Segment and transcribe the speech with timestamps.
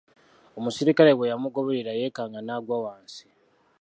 [0.57, 3.25] Omuserikale bwe yamuboggolera yeekanga n'agwa wansi.